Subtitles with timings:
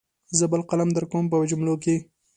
[0.37, 1.95] زه بل قلم درکوم په جملو کې.